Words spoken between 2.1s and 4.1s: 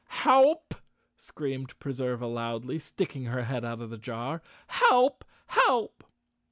loudly, sticking her head out of the